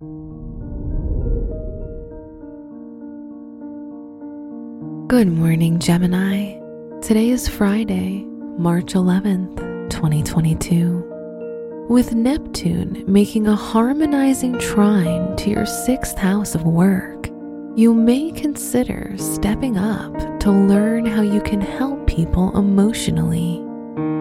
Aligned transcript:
Good 0.00 0.06
morning, 5.26 5.80
Gemini. 5.80 6.60
Today 7.02 7.30
is 7.30 7.48
Friday, 7.48 8.24
March 8.58 8.94
11th, 8.94 9.56
2022. 9.90 11.86
With 11.90 12.14
Neptune 12.14 13.02
making 13.08 13.48
a 13.48 13.56
harmonizing 13.56 14.60
trine 14.60 15.34
to 15.34 15.50
your 15.50 15.66
sixth 15.66 16.16
house 16.16 16.54
of 16.54 16.62
work, 16.62 17.26
you 17.74 17.92
may 17.92 18.30
consider 18.30 19.18
stepping 19.18 19.78
up 19.78 20.16
to 20.38 20.52
learn 20.52 21.06
how 21.06 21.22
you 21.22 21.40
can 21.40 21.60
help 21.60 22.06
people 22.06 22.56
emotionally. 22.56 23.64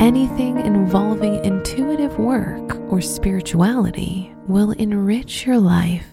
Anything 0.00 0.60
involving 0.60 1.44
intuitive 1.44 2.16
work 2.16 2.76
or 2.94 3.00
spirituality 3.00 4.32
will 4.46 4.70
enrich 4.70 5.44
your 5.44 5.58
life. 5.58 6.06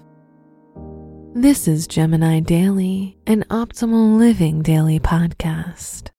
This 1.36 1.68
is 1.68 1.86
Gemini 1.86 2.40
Daily, 2.40 3.20
an 3.28 3.44
optimal 3.52 4.18
living 4.18 4.64
daily 4.64 5.00
podcast. 5.00 6.10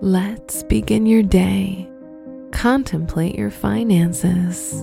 Let's 0.00 0.62
begin 0.62 1.04
your 1.04 1.22
day. 1.22 1.86
Contemplate 2.52 3.34
your 3.34 3.50
finances. 3.50 4.80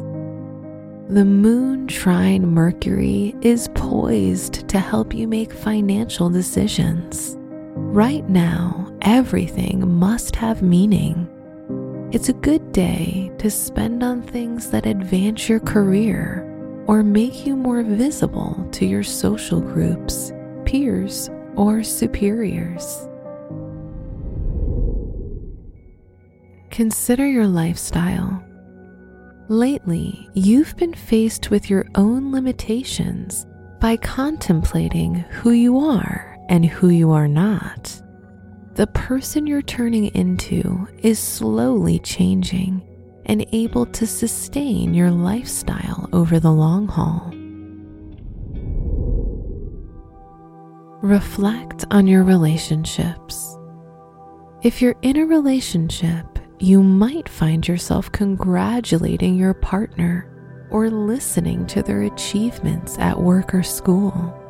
The 1.10 1.26
moon 1.26 1.88
trine 1.88 2.46
Mercury 2.46 3.34
is 3.42 3.70
poised 3.74 4.70
to 4.70 4.78
help 4.78 5.16
you 5.16 5.28
make 5.28 5.52
financial 5.52 6.30
decisions. 6.30 7.36
Right 7.40 8.30
now, 8.30 8.96
everything 9.02 9.92
must 9.92 10.36
have 10.36 10.62
meaning. 10.62 11.28
It's 12.14 12.28
a 12.28 12.34
good 12.34 12.74
day 12.74 13.32
to 13.38 13.50
spend 13.50 14.04
on 14.04 14.22
things 14.22 14.70
that 14.72 14.86
advance 14.86 15.48
your 15.48 15.62
career 15.62 16.46
or 16.86 17.04
make 17.04 17.46
you 17.48 17.56
more 17.56 17.84
visible 17.84 18.68
to 18.74 18.86
your 18.86 19.02
social 19.02 19.62
groups, 19.62 20.34
peers, 20.66 21.30
or 21.56 21.84
superiors. 21.84 23.08
Consider 26.70 27.26
your 27.26 27.48
lifestyle. 27.48 28.44
Lately, 29.48 30.30
you've 30.34 30.76
been 30.76 30.94
faced 30.94 31.50
with 31.50 31.70
your 31.70 31.86
own 31.96 32.34
limitations 32.34 33.46
by 33.80 33.96
contemplating 33.96 35.16
who 35.16 35.52
you 35.52 35.80
are 35.80 36.38
and 36.50 36.66
who 36.66 36.90
you 36.90 37.12
are 37.12 37.30
not. 37.30 38.02
The 38.76 38.88
person 38.88 39.48
you're 39.48 39.62
turning 39.62 40.06
into 40.16 40.88
is 41.04 41.20
slowly 41.20 42.00
changing 42.00 42.82
and 43.26 43.46
able 43.52 43.86
to 43.88 44.08
sustain 44.08 44.94
your 44.94 45.12
lifestyle 45.12 46.08
over 46.14 46.40
the 46.40 46.52
long 46.52 46.88
haul. 46.88 47.32
Reflect 51.02 51.84
on 51.92 52.08
your 52.08 52.24
relationships. 52.24 53.58
If 54.64 54.82
you're 54.82 54.96
in 55.02 55.18
a 55.18 55.26
relationship, 55.26 56.26
you 56.60 56.82
might 56.82 57.28
find 57.28 57.68
yourself 57.68 58.12
congratulating 58.12 59.36
your 59.36 59.54
partner 59.54 60.28
or 60.70 60.90
listening 60.90 61.68
to 61.68 61.84
their 61.84 62.04
achievements 62.04 62.98
at 63.00 63.20
work 63.20 63.54
or 63.54 63.64
school. 63.64 64.41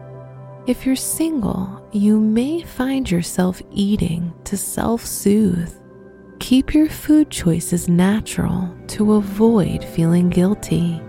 If 0.67 0.85
you're 0.85 0.95
single, 0.95 1.87
you 1.91 2.19
may 2.19 2.61
find 2.61 3.09
yourself 3.09 3.61
eating 3.71 4.33
to 4.45 4.55
self 4.57 5.05
soothe 5.05 5.81
Keep 6.41 6.73
your 6.73 6.89
food 6.89 7.29
choices 7.29 7.87
natural 7.87 8.75
to 8.87 9.13
avoid 9.13 9.83
feeling 9.83 10.27
guilty. 10.27 10.99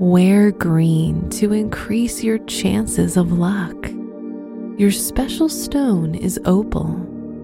Wear 0.00 0.50
green 0.50 1.30
to 1.30 1.52
increase 1.52 2.24
your 2.24 2.38
chances 2.38 3.16
of 3.16 3.30
luck. 3.30 3.88
Your 4.78 4.90
special 4.90 5.48
stone 5.48 6.16
is 6.16 6.40
opal, 6.44 6.88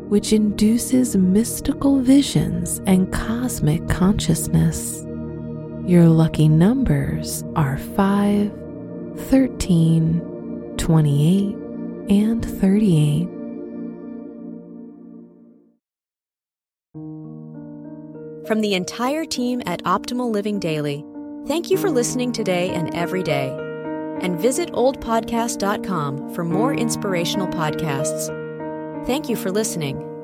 which 0.08 0.32
induces 0.32 1.16
mystical 1.16 2.00
visions 2.00 2.80
and 2.84 3.12
cosmic 3.12 3.88
consciousness. 3.88 5.05
Your 5.86 6.08
lucky 6.08 6.48
numbers 6.48 7.44
are 7.54 7.78
5, 7.78 8.52
13, 9.16 10.74
28, 10.76 11.56
and 12.10 12.44
38. 12.44 13.28
From 18.48 18.60
the 18.62 18.74
entire 18.74 19.24
team 19.24 19.62
at 19.64 19.80
Optimal 19.84 20.28
Living 20.28 20.58
Daily, 20.58 21.04
thank 21.46 21.70
you 21.70 21.78
for 21.78 21.88
listening 21.88 22.32
today 22.32 22.70
and 22.70 22.92
every 22.92 23.22
day. 23.22 23.56
And 24.20 24.36
visit 24.40 24.72
oldpodcast.com 24.72 26.34
for 26.34 26.42
more 26.42 26.74
inspirational 26.74 27.46
podcasts. 27.46 28.26
Thank 29.06 29.28
you 29.28 29.36
for 29.36 29.52
listening. 29.52 30.15